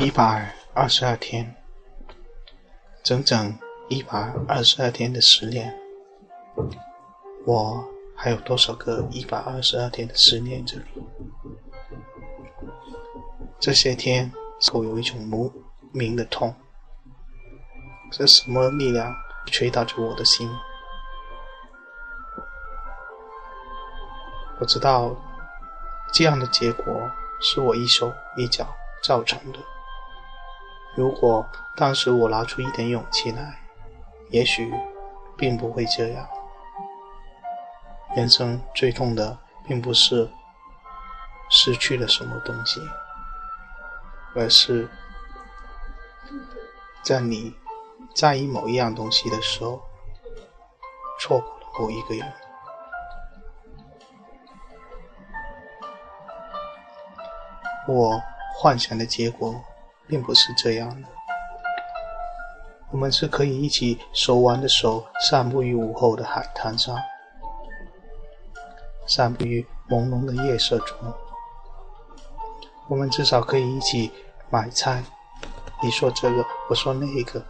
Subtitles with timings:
[0.00, 1.56] 一百二十二天，
[3.02, 3.58] 整整
[3.88, 5.74] 一百二十二天的思念，
[7.44, 7.84] 我
[8.14, 10.78] 还有多少个一百二十二天的思念着？
[13.58, 14.32] 这些天，
[14.72, 15.52] 我有一种莫
[15.92, 16.54] 名的痛，
[18.12, 19.12] 是什么力量
[19.46, 20.48] 捶打着我的心？
[24.60, 25.10] 我知道，
[26.14, 26.84] 这样的结果
[27.40, 28.64] 是我一手一脚
[29.02, 29.58] 造成的。
[30.96, 33.58] 如果当时我拿出一点勇气来，
[34.30, 34.72] 也许
[35.36, 36.26] 并不会这样。
[38.16, 40.28] 人生最痛的，并不是
[41.50, 42.80] 失去了什么东西，
[44.34, 44.88] 而是，
[47.02, 47.54] 在你
[48.14, 49.80] 在意某一样东西的时候，
[51.20, 52.32] 错过了某一个人。
[57.86, 58.20] 我
[58.56, 59.54] 幻想的结果。
[60.08, 61.06] 并不是这样的。
[62.90, 66.96] 我们是可以一起手挽着手，散步于午后的海滩上，
[69.06, 70.96] 散步于朦胧的夜色中。
[72.88, 74.10] 我们至少可以一起
[74.48, 75.04] 买菜，
[75.82, 77.44] 你说这个，我说那个，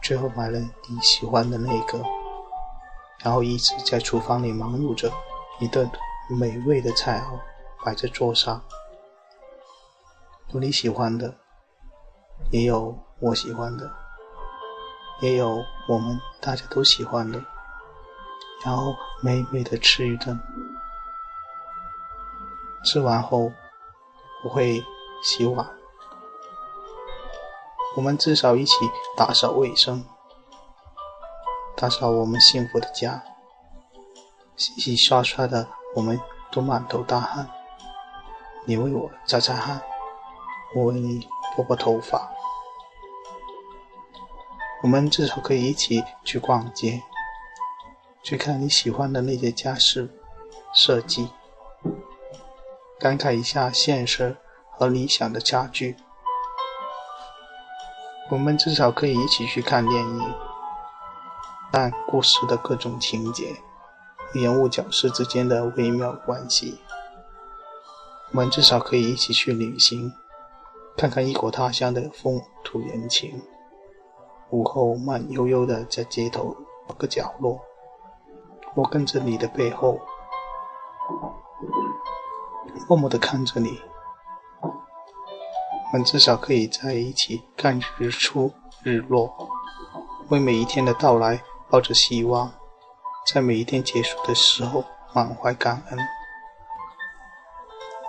[0.00, 2.00] 最后买了你喜欢的那个，
[3.24, 5.12] 然后一直在厨房里忙碌着，
[5.58, 5.90] 一顿
[6.30, 8.62] 美味的菜肴摆在桌上，
[10.52, 11.34] 有你喜欢的。
[12.50, 13.90] 也有我喜欢的，
[15.20, 17.42] 也有我们大家都喜欢的，
[18.64, 20.38] 然后美美的吃一顿。
[22.84, 23.50] 吃完后，
[24.44, 24.80] 我会
[25.24, 25.68] 洗碗。
[27.96, 28.72] 我们至少一起
[29.16, 30.04] 打扫卫生，
[31.76, 33.24] 打扫我们幸福的家。
[34.54, 36.20] 洗洗刷刷的，我们
[36.52, 37.48] 都满头大汗。
[38.66, 39.82] 你为我擦擦汗，
[40.76, 41.26] 我为你。
[41.56, 42.30] 拨拨头发，
[44.82, 47.00] 我们至少可以一起去逛街，
[48.22, 50.06] 去看你喜欢的那些家饰
[50.74, 51.30] 设计，
[53.00, 54.36] 感慨一下现实
[54.70, 55.96] 和理想的差距。
[58.28, 60.34] 我们至少可以一起去看电影，
[61.72, 63.56] 但故事的各种情节、
[64.34, 66.78] 人物角色之间的微妙关系。
[68.32, 70.12] 我们至少可以一起去旅行。
[70.96, 73.42] 看看异国他乡的风土人情。
[74.48, 76.56] 午后慢悠悠的在街头
[76.88, 77.60] 某个角落，
[78.74, 80.00] 我跟着你的背后，
[82.88, 83.78] 默默的看着你。
[85.92, 88.50] 我们至少可以在一起看日出
[88.82, 89.48] 日落，
[90.30, 92.50] 为每一天的到来抱着希望，
[93.32, 94.82] 在每一天结束的时候
[95.14, 95.98] 满怀感恩。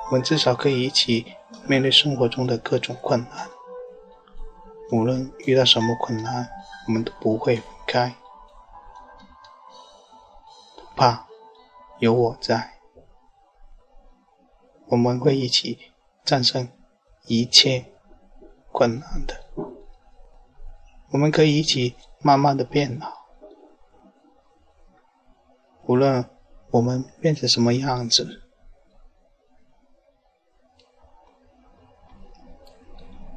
[0.09, 1.35] 我们至少可以一起
[1.67, 3.49] 面对生活中的各种困难，
[4.93, 6.47] 无论遇到什么困难，
[6.87, 8.15] 我们都不会开，
[10.77, 11.27] 不怕，
[11.99, 12.75] 有我在，
[14.87, 15.77] 我们会一起
[16.23, 16.69] 战胜
[17.25, 17.87] 一切
[18.71, 19.35] 困难的。
[21.11, 23.11] 我们可以一起慢慢的变老，
[25.85, 26.23] 无论
[26.71, 28.46] 我们变成什么样子。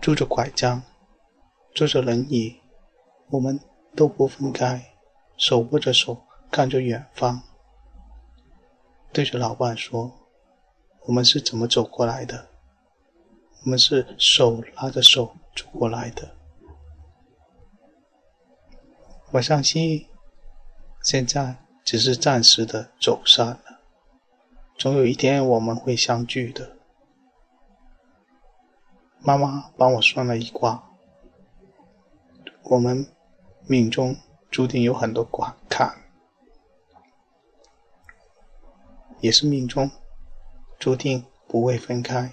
[0.00, 0.82] 拄着拐杖，
[1.74, 2.58] 坐着轮椅，
[3.28, 3.60] 我们
[3.94, 4.94] 都不分开，
[5.36, 7.42] 手握着手，看着远方，
[9.12, 10.10] 对着老伴说
[11.06, 12.46] ：“我们是怎么走过来的？
[13.64, 16.30] 我们是手拉着手走过来的。
[19.32, 20.06] 我相信，
[21.04, 23.80] 现在只是暂时的走散了，
[24.78, 26.76] 总有一天我们会相聚的。”
[29.22, 30.82] 妈妈帮我算了一卦，
[32.62, 33.06] 我们
[33.66, 34.16] 命中
[34.50, 35.94] 注定有很多关卡，
[39.20, 39.90] 也是命中
[40.78, 42.32] 注定不会分开。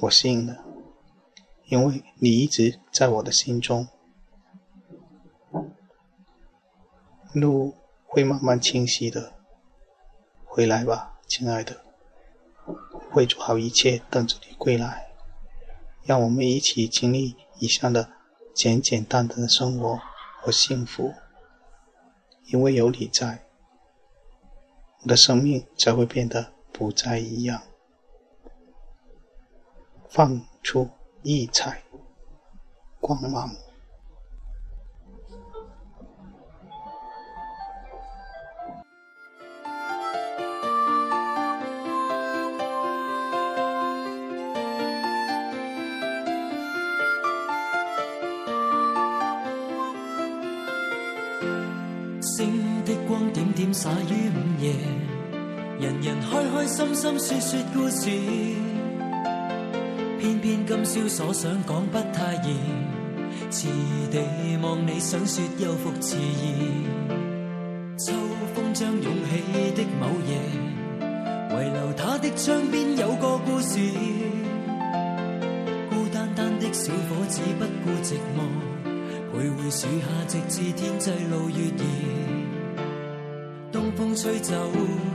[0.00, 0.64] 我信了，
[1.66, 3.86] 因为你一直在我的心中，
[7.34, 7.76] 路
[8.06, 9.34] 会慢慢清晰的。
[10.46, 11.87] 回来吧，亲爱的。
[13.18, 15.08] 会做好一切，等着你归来。
[16.04, 18.10] 让我们一起经历以上的
[18.54, 20.00] 简简单单的生活
[20.40, 21.12] 和幸福，
[22.52, 23.44] 因为有你在，
[25.02, 27.60] 我的生命才会变得不再一样，
[30.08, 30.88] 放出
[31.24, 31.82] 异彩
[33.00, 33.50] 光芒。
[53.72, 54.72] 洒于午夜，
[55.78, 58.10] 人人开开心心说说故事，
[60.18, 62.56] 偏偏今宵所想讲不太易，
[63.50, 63.68] 迟
[64.10, 64.20] 地
[64.62, 66.86] 望你想说又复迟疑。
[67.98, 68.12] 秋
[68.54, 70.40] 风将涌起的某夜，
[71.52, 73.78] 遗留他的窗边有个故事，
[75.90, 78.44] 孤单单的小伙子不顾寂寞，
[79.32, 82.37] 徘徊树下直至天际露月儿。
[84.20, 84.52] 吹走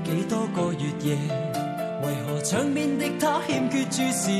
[0.06, 1.14] 几多个月夜，
[2.06, 4.32] 为何窗边的他欠缺注视？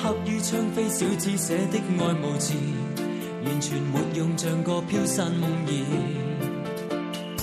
[0.00, 2.54] 合如窗扉小子写的爱慕词，
[3.44, 7.34] 完全没用，像个飘散梦儿。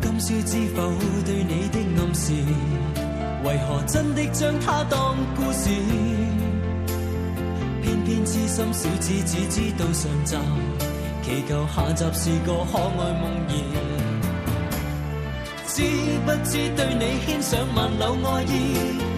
[0.00, 0.92] 今宵知否？
[1.24, 2.32] 对你的暗示，
[3.44, 5.70] 为何真的将它当故事？
[7.82, 10.36] 偏偏痴心小子只知道上集，
[11.22, 13.84] 祈求下集是个可爱梦儿。
[15.68, 15.82] 知
[16.26, 19.17] 不知对你牵上万缕爱意？